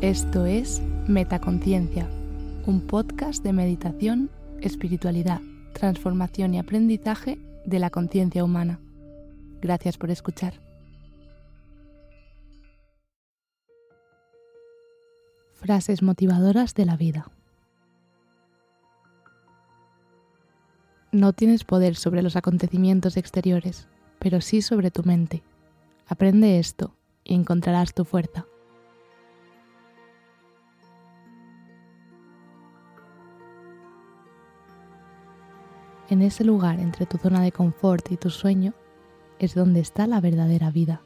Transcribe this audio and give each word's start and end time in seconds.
Esto 0.00 0.46
es 0.46 0.80
Metaconciencia, 1.08 2.08
un 2.66 2.86
podcast 2.86 3.42
de 3.42 3.52
meditación, 3.52 4.30
espiritualidad, 4.60 5.40
transformación 5.72 6.54
y 6.54 6.60
aprendizaje 6.60 7.36
de 7.66 7.80
la 7.80 7.90
conciencia 7.90 8.44
humana. 8.44 8.78
Gracias 9.60 9.98
por 9.98 10.12
escuchar. 10.12 10.54
Frases 15.54 16.00
motivadoras 16.00 16.74
de 16.74 16.86
la 16.86 16.96
vida. 16.96 17.28
No 21.10 21.32
tienes 21.32 21.64
poder 21.64 21.96
sobre 21.96 22.22
los 22.22 22.36
acontecimientos 22.36 23.16
exteriores, 23.16 23.88
pero 24.20 24.40
sí 24.40 24.62
sobre 24.62 24.92
tu 24.92 25.02
mente. 25.02 25.42
Aprende 26.06 26.60
esto 26.60 26.94
y 27.24 27.34
encontrarás 27.34 27.94
tu 27.94 28.04
fuerza. 28.04 28.46
En 36.10 36.22
ese 36.22 36.42
lugar 36.42 36.80
entre 36.80 37.04
tu 37.04 37.18
zona 37.18 37.42
de 37.42 37.52
confort 37.52 38.10
y 38.10 38.16
tu 38.16 38.30
sueño 38.30 38.72
es 39.38 39.54
donde 39.54 39.80
está 39.80 40.06
la 40.06 40.20
verdadera 40.20 40.70
vida. 40.70 41.02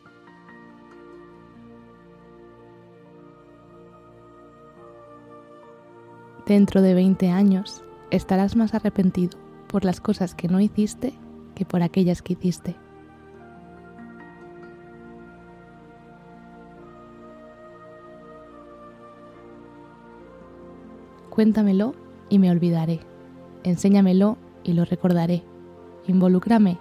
Dentro 6.47 6.83
de 6.83 6.95
20 6.95 7.31
años 7.31 7.83
estarás 8.11 8.55
más 8.55 8.75
arrepentido 8.75 9.39
por 9.69 9.85
las 9.85 10.01
cosas 10.01 10.35
que 10.35 10.49
no 10.49 10.61
hiciste 10.61 11.15
que 11.55 11.65
por 11.65 11.83
aquellas 11.83 12.23
que 12.23 12.35
hiciste. 12.35 12.77
Cuéntamelo 21.31 21.95
y 22.29 22.39
me 22.39 22.51
olvidaré. 22.51 23.01
Enséñamelo 23.65 24.37
y 24.65 24.73
lo 24.73 24.85
recordaré. 24.85 25.43
Involúcrame 26.07 26.79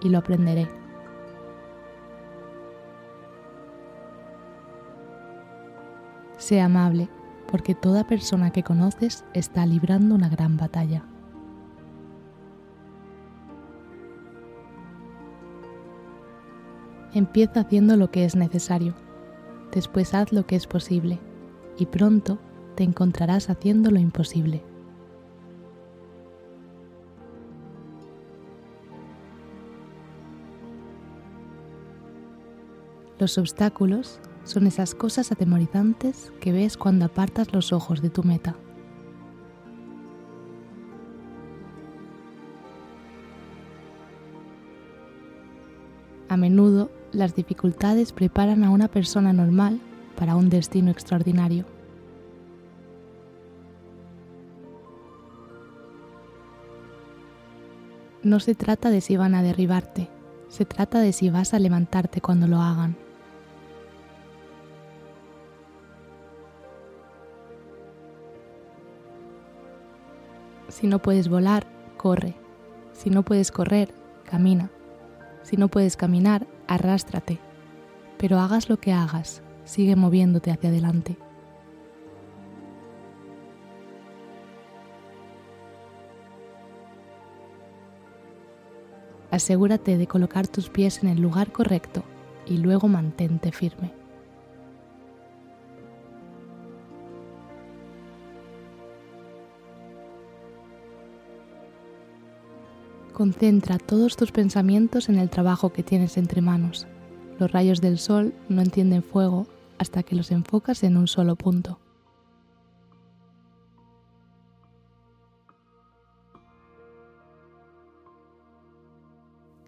y 0.00 0.08
lo 0.08 0.18
aprenderé. 0.18 0.68
Sé 6.38 6.60
amable, 6.60 7.08
porque 7.50 7.74
toda 7.74 8.06
persona 8.06 8.50
que 8.50 8.62
conoces 8.62 9.24
está 9.32 9.64
librando 9.64 10.14
una 10.14 10.28
gran 10.28 10.56
batalla. 10.56 11.04
Empieza 17.14 17.60
haciendo 17.60 17.96
lo 17.96 18.10
que 18.10 18.24
es 18.24 18.34
necesario, 18.34 18.94
después 19.72 20.14
haz 20.14 20.32
lo 20.32 20.46
que 20.46 20.56
es 20.56 20.66
posible 20.66 21.20
y 21.78 21.86
pronto 21.86 22.38
te 22.74 22.82
encontrarás 22.82 23.50
haciendo 23.50 23.92
lo 23.92 24.00
imposible. 24.00 24.64
Los 33.24 33.38
obstáculos 33.38 34.20
son 34.44 34.66
esas 34.66 34.94
cosas 34.94 35.32
atemorizantes 35.32 36.30
que 36.42 36.52
ves 36.52 36.76
cuando 36.76 37.06
apartas 37.06 37.54
los 37.54 37.72
ojos 37.72 38.02
de 38.02 38.10
tu 38.10 38.22
meta. 38.22 38.54
A 46.28 46.36
menudo 46.36 46.90
las 47.12 47.34
dificultades 47.34 48.12
preparan 48.12 48.62
a 48.62 48.68
una 48.68 48.88
persona 48.88 49.32
normal 49.32 49.80
para 50.18 50.36
un 50.36 50.50
destino 50.50 50.90
extraordinario. 50.90 51.64
No 58.22 58.38
se 58.38 58.54
trata 58.54 58.90
de 58.90 59.00
si 59.00 59.16
van 59.16 59.34
a 59.34 59.42
derribarte, 59.42 60.10
se 60.50 60.66
trata 60.66 61.00
de 61.00 61.14
si 61.14 61.30
vas 61.30 61.54
a 61.54 61.58
levantarte 61.58 62.20
cuando 62.20 62.46
lo 62.46 62.60
hagan. 62.60 63.02
Si 70.74 70.88
no 70.88 70.98
puedes 70.98 71.28
volar, 71.28 71.68
corre. 71.96 72.34
Si 72.94 73.08
no 73.08 73.22
puedes 73.22 73.52
correr, 73.52 73.94
camina. 74.24 74.72
Si 75.44 75.56
no 75.56 75.68
puedes 75.68 75.96
caminar, 75.96 76.48
arrástrate. 76.66 77.38
Pero 78.18 78.40
hagas 78.40 78.68
lo 78.68 78.78
que 78.78 78.92
hagas, 78.92 79.40
sigue 79.64 79.94
moviéndote 79.94 80.50
hacia 80.50 80.70
adelante. 80.70 81.16
Asegúrate 89.30 89.96
de 89.96 90.08
colocar 90.08 90.48
tus 90.48 90.70
pies 90.70 91.04
en 91.04 91.08
el 91.08 91.20
lugar 91.20 91.52
correcto 91.52 92.02
y 92.46 92.56
luego 92.56 92.88
mantente 92.88 93.52
firme. 93.52 93.92
Concentra 103.14 103.78
todos 103.78 104.16
tus 104.16 104.32
pensamientos 104.32 105.08
en 105.08 105.20
el 105.20 105.30
trabajo 105.30 105.72
que 105.72 105.84
tienes 105.84 106.16
entre 106.16 106.40
manos. 106.40 106.88
Los 107.38 107.52
rayos 107.52 107.80
del 107.80 107.98
sol 107.98 108.34
no 108.48 108.60
entienden 108.60 109.04
fuego 109.04 109.46
hasta 109.78 110.02
que 110.02 110.16
los 110.16 110.32
enfocas 110.32 110.82
en 110.82 110.96
un 110.96 111.06
solo 111.06 111.36
punto. 111.36 111.78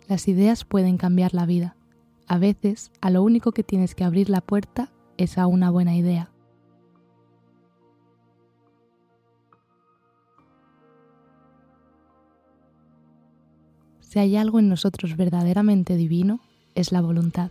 Las 0.09 0.27
ideas 0.27 0.65
pueden 0.65 0.97
cambiar 0.97 1.33
la 1.33 1.47
vida. 1.47 1.77
A 2.27 2.39
veces, 2.39 2.91
a 3.01 3.11
lo 3.11 3.23
único 3.23 3.53
que 3.53 3.63
tienes 3.63 3.95
que 3.95 4.03
abrir 4.03 4.29
la 4.29 4.41
puerta 4.41 4.91
es 5.19 5.39
a 5.39 5.47
una 5.47 5.71
buena 5.71 5.95
idea. 5.95 6.31
Si 14.17 14.21
hay 14.21 14.39
algo 14.39 14.59
en 14.59 14.71
nosotros 14.71 15.15
verdaderamente 15.15 15.95
divino, 15.95 16.41
es 16.75 16.91
la 16.91 17.03
voluntad. 17.03 17.51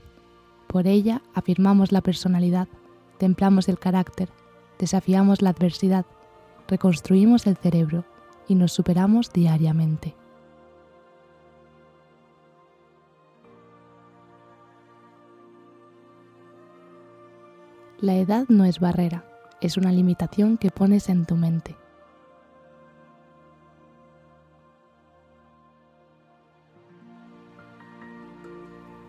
Por 0.66 0.88
ella 0.88 1.22
afirmamos 1.36 1.92
la 1.92 2.02
personalidad, 2.02 2.68
templamos 3.20 3.70
el 3.70 3.78
carácter, 3.78 4.30
desafiamos 4.80 5.44
la 5.44 5.52
adversidad, 5.52 6.08
reconstruimos 6.68 7.46
el 7.46 7.56
cerebro 7.56 8.04
y 8.48 8.56
nos 8.56 8.72
superamos 8.72 9.32
diariamente. 9.32 10.16
La 18.02 18.16
edad 18.16 18.46
no 18.50 18.66
es 18.66 18.80
barrera, 18.80 19.24
es 19.62 19.78
una 19.78 19.92
limitación 19.92 20.58
que 20.58 20.72
pones 20.72 21.10
en 21.10 21.28
tu 21.28 21.36
mente. 21.36 21.76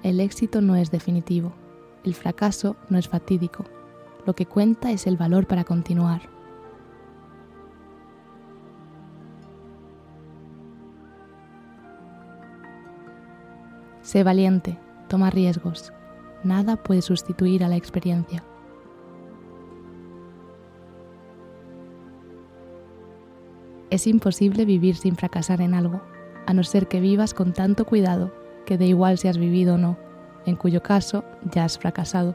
El 0.06 0.20
éxito 0.20 0.60
no 0.60 0.76
es 0.76 0.92
definitivo, 0.92 1.52
el 2.04 2.14
fracaso 2.14 2.76
no 2.88 2.96
es 2.96 3.08
fatídico, 3.08 3.64
lo 4.24 4.36
que 4.36 4.46
cuenta 4.46 4.92
es 4.92 5.08
el 5.08 5.16
valor 5.16 5.48
para 5.48 5.64
continuar. 5.64 6.20
Sé 14.02 14.22
valiente, 14.22 14.78
toma 15.08 15.30
riesgos, 15.30 15.92
nada 16.44 16.76
puede 16.76 17.02
sustituir 17.02 17.64
a 17.64 17.68
la 17.68 17.74
experiencia. 17.74 18.44
Es 23.90 24.06
imposible 24.06 24.66
vivir 24.66 24.94
sin 24.94 25.16
fracasar 25.16 25.60
en 25.62 25.74
algo, 25.74 26.00
a 26.46 26.54
no 26.54 26.62
ser 26.62 26.86
que 26.86 27.00
vivas 27.00 27.34
con 27.34 27.52
tanto 27.52 27.84
cuidado 27.84 28.30
que 28.66 28.76
da 28.76 28.84
igual 28.84 29.16
si 29.16 29.28
has 29.28 29.38
vivido 29.38 29.76
o 29.76 29.78
no, 29.78 29.96
en 30.44 30.56
cuyo 30.56 30.82
caso 30.82 31.24
ya 31.50 31.64
has 31.64 31.78
fracasado. 31.78 32.34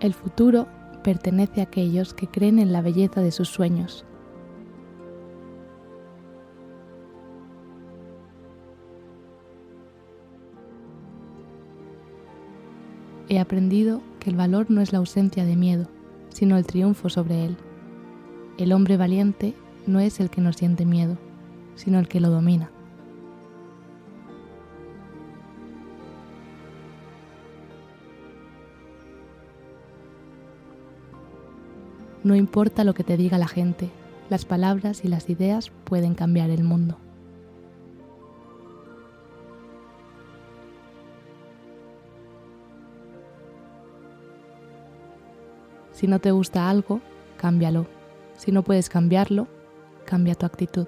El 0.00 0.14
futuro 0.14 0.66
pertenece 1.04 1.60
a 1.60 1.64
aquellos 1.64 2.14
que 2.14 2.26
creen 2.26 2.58
en 2.58 2.72
la 2.72 2.80
belleza 2.80 3.20
de 3.20 3.30
sus 3.30 3.50
sueños. 3.50 4.06
He 13.28 13.38
aprendido 13.38 14.00
que 14.18 14.30
el 14.30 14.36
valor 14.36 14.70
no 14.70 14.80
es 14.80 14.92
la 14.92 14.98
ausencia 14.98 15.44
de 15.44 15.54
miedo, 15.54 15.86
sino 16.40 16.56
el 16.56 16.64
triunfo 16.64 17.10
sobre 17.10 17.44
él. 17.44 17.56
El 18.56 18.72
hombre 18.72 18.96
valiente 18.96 19.54
no 19.86 20.00
es 20.00 20.20
el 20.20 20.30
que 20.30 20.40
no 20.40 20.54
siente 20.54 20.86
miedo, 20.86 21.18
sino 21.74 21.98
el 21.98 22.08
que 22.08 22.18
lo 22.18 22.30
domina. 22.30 22.70
No 32.24 32.34
importa 32.34 32.84
lo 32.84 32.94
que 32.94 33.04
te 33.04 33.18
diga 33.18 33.36
la 33.36 33.46
gente, 33.46 33.90
las 34.30 34.46
palabras 34.46 35.04
y 35.04 35.08
las 35.08 35.28
ideas 35.28 35.70
pueden 35.84 36.14
cambiar 36.14 36.48
el 36.48 36.64
mundo. 36.64 36.96
Si 46.00 46.06
no 46.06 46.18
te 46.18 46.30
gusta 46.30 46.70
algo, 46.70 47.02
cámbialo. 47.36 47.86
Si 48.38 48.52
no 48.52 48.62
puedes 48.62 48.88
cambiarlo, 48.88 49.48
cambia 50.06 50.34
tu 50.34 50.46
actitud. 50.46 50.86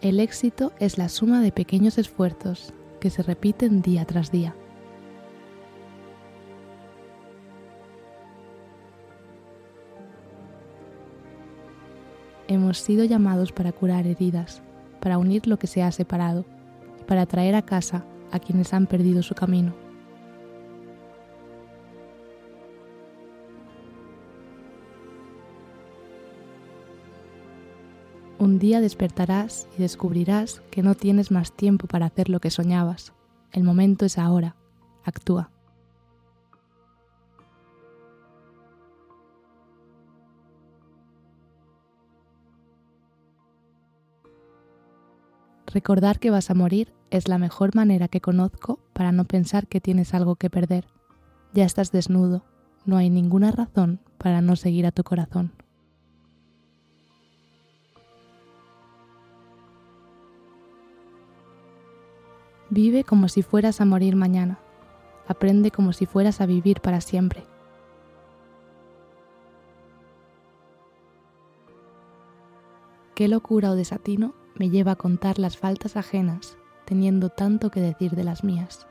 El 0.00 0.20
éxito 0.20 0.72
es 0.78 0.96
la 0.96 1.10
suma 1.10 1.42
de 1.42 1.52
pequeños 1.52 1.98
esfuerzos 1.98 2.72
que 3.00 3.10
se 3.10 3.22
repiten 3.22 3.82
día 3.82 4.06
tras 4.06 4.32
día. 4.32 4.54
Hemos 12.48 12.78
sido 12.78 13.04
llamados 13.04 13.52
para 13.52 13.72
curar 13.72 14.06
heridas, 14.06 14.62
para 15.00 15.18
unir 15.18 15.46
lo 15.46 15.58
que 15.58 15.66
se 15.66 15.82
ha 15.82 15.92
separado, 15.92 16.46
para 17.06 17.26
traer 17.26 17.54
a 17.54 17.62
casa 17.62 18.06
a 18.32 18.38
quienes 18.38 18.72
han 18.72 18.86
perdido 18.86 19.22
su 19.22 19.34
camino. 19.34 19.74
Un 28.38 28.58
día 28.58 28.80
despertarás 28.80 29.68
y 29.76 29.82
descubrirás 29.82 30.62
que 30.70 30.82
no 30.82 30.94
tienes 30.94 31.30
más 31.30 31.52
tiempo 31.52 31.86
para 31.86 32.06
hacer 32.06 32.30
lo 32.30 32.40
que 32.40 32.50
soñabas. 32.50 33.12
El 33.52 33.62
momento 33.62 34.06
es 34.06 34.16
ahora. 34.16 34.56
Actúa. 35.04 35.50
Recordar 45.72 46.18
que 46.18 46.30
vas 46.30 46.50
a 46.50 46.54
morir 46.54 46.94
es 47.10 47.28
la 47.28 47.36
mejor 47.36 47.74
manera 47.74 48.08
que 48.08 48.22
conozco 48.22 48.78
para 48.94 49.12
no 49.12 49.24
pensar 49.24 49.66
que 49.66 49.82
tienes 49.82 50.14
algo 50.14 50.36
que 50.36 50.48
perder. 50.48 50.86
Ya 51.52 51.66
estás 51.66 51.92
desnudo, 51.92 52.42
no 52.86 52.96
hay 52.96 53.10
ninguna 53.10 53.50
razón 53.50 54.00
para 54.16 54.40
no 54.40 54.56
seguir 54.56 54.86
a 54.86 54.92
tu 54.92 55.04
corazón. 55.04 55.52
Vive 62.70 63.04
como 63.04 63.28
si 63.28 63.42
fueras 63.42 63.82
a 63.82 63.84
morir 63.84 64.16
mañana. 64.16 64.58
Aprende 65.26 65.70
como 65.70 65.92
si 65.92 66.06
fueras 66.06 66.40
a 66.40 66.46
vivir 66.46 66.80
para 66.80 67.02
siempre. 67.02 67.44
Qué 73.14 73.28
locura 73.28 73.70
o 73.70 73.74
desatino 73.74 74.37
me 74.58 74.70
lleva 74.70 74.92
a 74.92 74.96
contar 74.96 75.38
las 75.38 75.56
faltas 75.56 75.96
ajenas, 75.96 76.56
teniendo 76.84 77.30
tanto 77.30 77.70
que 77.70 77.80
decir 77.80 78.12
de 78.12 78.24
las 78.24 78.44
mías. 78.44 78.86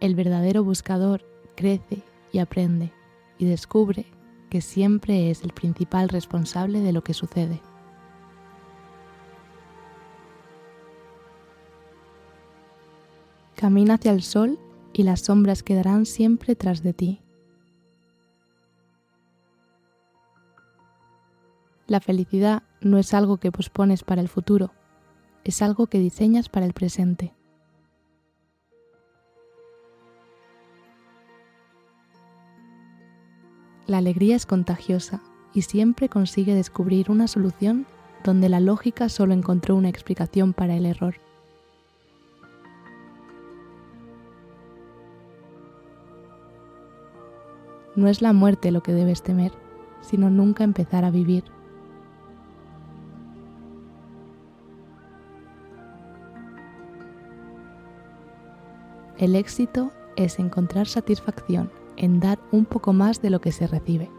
El 0.00 0.14
verdadero 0.14 0.64
buscador 0.64 1.24
crece 1.54 2.02
y 2.32 2.38
aprende 2.38 2.92
y 3.38 3.44
descubre 3.44 4.06
que 4.50 4.60
siempre 4.60 5.30
es 5.30 5.42
el 5.42 5.52
principal 5.52 6.08
responsable 6.08 6.80
de 6.80 6.92
lo 6.92 7.04
que 7.04 7.14
sucede. 7.14 7.60
Camina 13.54 13.94
hacia 13.94 14.10
el 14.10 14.22
sol 14.22 14.58
y 14.92 15.04
las 15.04 15.20
sombras 15.20 15.62
quedarán 15.62 16.04
siempre 16.04 16.56
tras 16.56 16.82
de 16.82 16.92
ti. 16.94 17.22
La 21.92 22.00
felicidad 22.00 22.62
no 22.80 22.96
es 22.96 23.12
algo 23.12 23.36
que 23.36 23.52
pospones 23.52 24.02
para 24.02 24.22
el 24.22 24.28
futuro, 24.30 24.72
es 25.44 25.60
algo 25.60 25.88
que 25.88 25.98
diseñas 25.98 26.48
para 26.48 26.64
el 26.64 26.72
presente. 26.72 27.34
La 33.86 33.98
alegría 33.98 34.36
es 34.36 34.46
contagiosa 34.46 35.20
y 35.52 35.60
siempre 35.60 36.08
consigue 36.08 36.54
descubrir 36.54 37.10
una 37.10 37.28
solución 37.28 37.84
donde 38.24 38.48
la 38.48 38.60
lógica 38.60 39.10
solo 39.10 39.34
encontró 39.34 39.76
una 39.76 39.90
explicación 39.90 40.54
para 40.54 40.74
el 40.74 40.86
error. 40.86 41.16
No 47.96 48.08
es 48.08 48.22
la 48.22 48.32
muerte 48.32 48.70
lo 48.70 48.82
que 48.82 48.94
debes 48.94 49.22
temer, 49.22 49.52
sino 50.00 50.30
nunca 50.30 50.64
empezar 50.64 51.04
a 51.04 51.10
vivir. 51.10 51.44
El 59.22 59.36
éxito 59.36 59.92
es 60.16 60.40
encontrar 60.40 60.88
satisfacción 60.88 61.70
en 61.96 62.18
dar 62.18 62.40
un 62.50 62.64
poco 62.64 62.92
más 62.92 63.22
de 63.22 63.30
lo 63.30 63.40
que 63.40 63.52
se 63.52 63.68
recibe. 63.68 64.10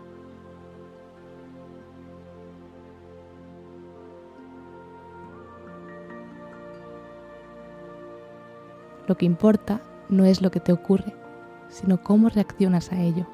Lo 9.05 9.17
que 9.17 9.25
importa 9.25 9.81
no 10.07 10.23
es 10.23 10.41
lo 10.41 10.51
que 10.51 10.61
te 10.61 10.71
ocurre, 10.71 11.13
sino 11.67 12.01
cómo 12.01 12.29
reaccionas 12.29 12.93
a 12.93 13.01
ello. 13.01 13.27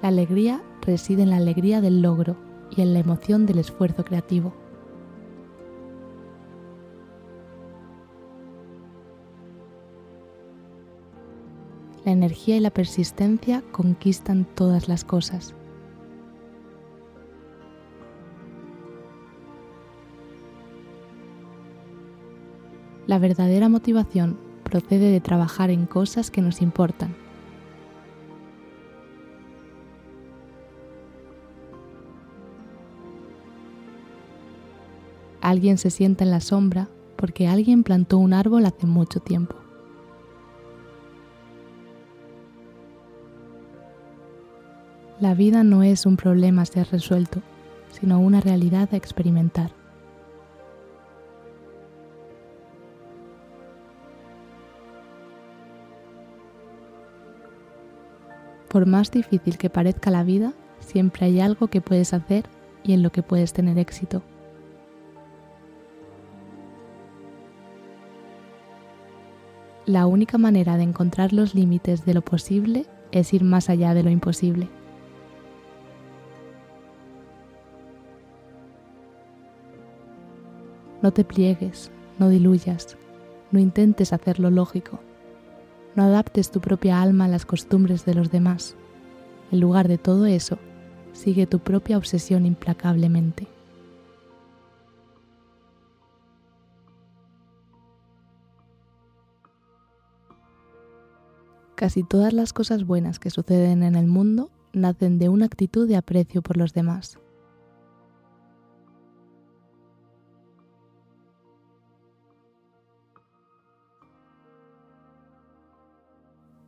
La 0.00 0.08
alegría 0.08 0.62
reside 0.80 1.24
en 1.24 1.28
la 1.28 1.36
alegría 1.36 1.82
del 1.82 2.00
logro 2.00 2.50
y 2.74 2.82
en 2.82 2.94
la 2.94 3.00
emoción 3.00 3.46
del 3.46 3.58
esfuerzo 3.58 4.04
creativo. 4.04 4.52
La 12.04 12.12
energía 12.12 12.56
y 12.56 12.60
la 12.60 12.70
persistencia 12.70 13.62
conquistan 13.70 14.44
todas 14.44 14.88
las 14.88 15.04
cosas. 15.04 15.54
La 23.06 23.18
verdadera 23.18 23.68
motivación 23.68 24.38
procede 24.64 25.10
de 25.10 25.20
trabajar 25.20 25.70
en 25.70 25.86
cosas 25.86 26.30
que 26.30 26.40
nos 26.40 26.62
importan 26.62 27.21
Alguien 35.52 35.76
se 35.76 35.90
sienta 35.90 36.24
en 36.24 36.30
la 36.30 36.40
sombra 36.40 36.88
porque 37.14 37.46
alguien 37.46 37.82
plantó 37.82 38.16
un 38.16 38.32
árbol 38.32 38.64
hace 38.64 38.86
mucho 38.86 39.20
tiempo. 39.20 39.54
La 45.20 45.34
vida 45.34 45.62
no 45.62 45.82
es 45.82 46.06
un 46.06 46.16
problema 46.16 46.62
a 46.62 46.64
ser 46.64 46.88
resuelto, 46.90 47.42
sino 47.90 48.18
una 48.18 48.40
realidad 48.40 48.88
a 48.92 48.96
experimentar. 48.96 49.72
Por 58.68 58.86
más 58.86 59.10
difícil 59.10 59.58
que 59.58 59.68
parezca 59.68 60.10
la 60.10 60.24
vida, 60.24 60.54
siempre 60.80 61.26
hay 61.26 61.40
algo 61.40 61.68
que 61.68 61.82
puedes 61.82 62.14
hacer 62.14 62.46
y 62.82 62.94
en 62.94 63.02
lo 63.02 63.12
que 63.12 63.22
puedes 63.22 63.52
tener 63.52 63.78
éxito. 63.78 64.22
La 69.86 70.06
única 70.06 70.38
manera 70.38 70.76
de 70.76 70.84
encontrar 70.84 71.32
los 71.32 71.56
límites 71.56 72.04
de 72.04 72.14
lo 72.14 72.22
posible 72.22 72.86
es 73.10 73.34
ir 73.34 73.42
más 73.42 73.68
allá 73.68 73.94
de 73.94 74.04
lo 74.04 74.10
imposible. 74.10 74.68
No 81.02 81.10
te 81.12 81.24
pliegues, 81.24 81.90
no 82.20 82.28
diluyas, 82.28 82.96
no 83.50 83.58
intentes 83.58 84.12
hacerlo 84.12 84.50
lógico, 84.50 85.00
no 85.96 86.04
adaptes 86.04 86.52
tu 86.52 86.60
propia 86.60 87.02
alma 87.02 87.24
a 87.24 87.28
las 87.28 87.44
costumbres 87.44 88.04
de 88.04 88.14
los 88.14 88.30
demás. 88.30 88.76
En 89.50 89.58
lugar 89.58 89.88
de 89.88 89.98
todo 89.98 90.26
eso, 90.26 90.58
sigue 91.12 91.48
tu 91.48 91.58
propia 91.58 91.98
obsesión 91.98 92.46
implacablemente. 92.46 93.48
Casi 101.82 102.04
todas 102.04 102.32
las 102.32 102.52
cosas 102.52 102.86
buenas 102.86 103.18
que 103.18 103.28
suceden 103.28 103.82
en 103.82 103.96
el 103.96 104.06
mundo 104.06 104.52
nacen 104.72 105.18
de 105.18 105.28
una 105.28 105.46
actitud 105.46 105.88
de 105.88 105.96
aprecio 105.96 106.40
por 106.40 106.56
los 106.56 106.72
demás. 106.72 107.18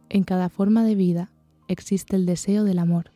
En 0.09 0.25
cada 0.25 0.49
forma 0.49 0.83
de 0.83 0.97
vida 0.97 1.31
existe 1.69 2.17
el 2.17 2.27
deseo 2.27 2.65
del 2.65 2.81
amor. 2.81 3.13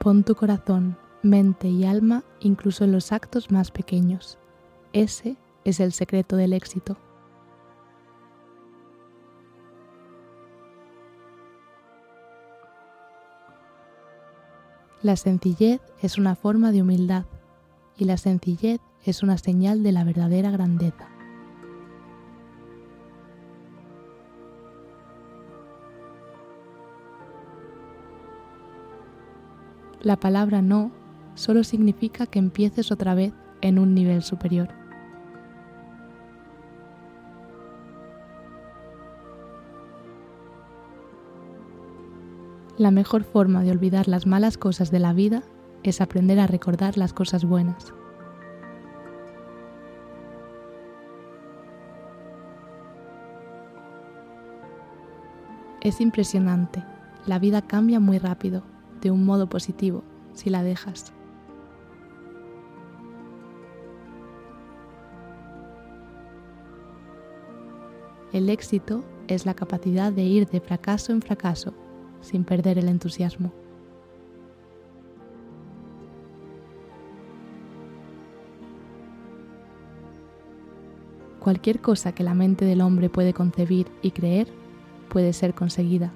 Pon 0.00 0.24
tu 0.24 0.34
corazón, 0.34 0.98
mente 1.26 1.68
y 1.68 1.84
alma 1.84 2.24
incluso 2.40 2.84
en 2.84 2.92
los 2.92 3.12
actos 3.12 3.50
más 3.50 3.70
pequeños. 3.70 4.38
Ese 4.92 5.36
es 5.64 5.80
el 5.80 5.92
secreto 5.92 6.36
del 6.36 6.52
éxito. 6.52 6.96
La 15.02 15.16
sencillez 15.16 15.80
es 16.02 16.18
una 16.18 16.34
forma 16.34 16.72
de 16.72 16.82
humildad 16.82 17.26
y 17.96 18.06
la 18.06 18.16
sencillez 18.16 18.80
es 19.04 19.22
una 19.22 19.38
señal 19.38 19.82
de 19.82 19.92
la 19.92 20.04
verdadera 20.04 20.50
grandeza. 20.50 21.08
La 30.00 30.16
palabra 30.16 30.62
no 30.62 30.92
solo 31.36 31.62
significa 31.62 32.26
que 32.26 32.40
empieces 32.40 32.90
otra 32.90 33.14
vez 33.14 33.32
en 33.60 33.78
un 33.78 33.94
nivel 33.94 34.22
superior. 34.22 34.68
La 42.78 42.90
mejor 42.90 43.24
forma 43.24 43.62
de 43.62 43.70
olvidar 43.70 44.06
las 44.06 44.26
malas 44.26 44.58
cosas 44.58 44.90
de 44.90 44.98
la 44.98 45.14
vida 45.14 45.42
es 45.82 46.00
aprender 46.00 46.40
a 46.40 46.46
recordar 46.46 46.98
las 46.98 47.12
cosas 47.12 47.44
buenas. 47.44 47.94
Es 55.80 56.00
impresionante, 56.00 56.82
la 57.26 57.38
vida 57.38 57.62
cambia 57.62 58.00
muy 58.00 58.18
rápido, 58.18 58.62
de 59.00 59.10
un 59.10 59.24
modo 59.24 59.48
positivo, 59.48 60.02
si 60.34 60.50
la 60.50 60.62
dejas. 60.62 61.15
El 68.36 68.50
éxito 68.50 69.02
es 69.28 69.46
la 69.46 69.54
capacidad 69.54 70.12
de 70.12 70.22
ir 70.22 70.46
de 70.46 70.60
fracaso 70.60 71.10
en 71.10 71.22
fracaso 71.22 71.72
sin 72.20 72.44
perder 72.44 72.76
el 72.76 72.86
entusiasmo. 72.90 73.50
Cualquier 81.40 81.80
cosa 81.80 82.12
que 82.12 82.24
la 82.24 82.34
mente 82.34 82.66
del 82.66 82.82
hombre 82.82 83.08
puede 83.08 83.32
concebir 83.32 83.86
y 84.02 84.10
creer 84.10 84.48
puede 85.08 85.32
ser 85.32 85.54
conseguida. 85.54 86.12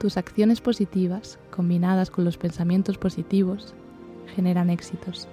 Tus 0.00 0.16
acciones 0.16 0.62
positivas, 0.62 1.38
combinadas 1.50 2.10
con 2.10 2.24
los 2.24 2.38
pensamientos 2.38 2.96
positivos, 2.96 3.74
generan 4.34 4.70
éxitos. 4.70 5.28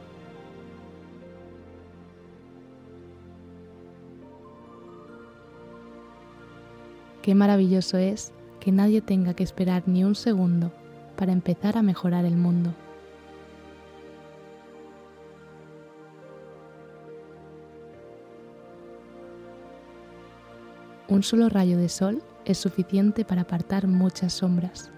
Qué 7.21 7.33
maravilloso 7.33 7.97
es 7.97 8.31
que 8.59 8.71
nadie 8.71 9.01
tenga 9.01 9.33
que 9.33 9.43
esperar 9.43 9.83
ni 9.87 10.03
un 10.03 10.13
segundo 10.13 10.71
para 11.15 11.31
empezar 11.31 11.77
a 11.77 11.81
mejorar 11.81 12.25
el 12.25 12.35
mundo. 12.35 12.73
Un 21.07 21.23
solo 21.23 21.49
rayo 21.49 21.77
de 21.77 21.89
sol 21.89 22.21
es 22.45 22.57
suficiente 22.57 23.25
para 23.25 23.41
apartar 23.41 23.87
muchas 23.87 24.33
sombras. 24.33 24.91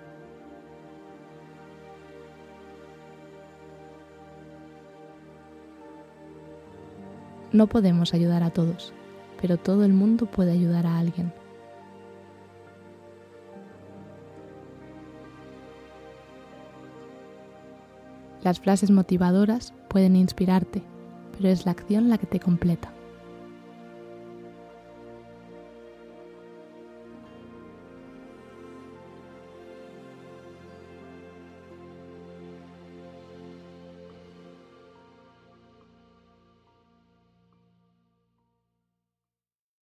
No 7.57 7.65
podemos 7.65 8.13
ayudar 8.13 8.43
a 8.43 8.51
todos, 8.51 8.93
pero 9.41 9.57
todo 9.57 9.83
el 9.83 9.91
mundo 9.91 10.27
puede 10.27 10.51
ayudar 10.51 10.85
a 10.85 10.99
alguien. 10.99 11.33
Las 18.43 18.59
frases 18.59 18.91
motivadoras 18.91 19.73
pueden 19.87 20.15
inspirarte, 20.15 20.83
pero 21.35 21.49
es 21.49 21.65
la 21.65 21.71
acción 21.71 22.09
la 22.09 22.19
que 22.19 22.27
te 22.27 22.39
completa. 22.39 22.91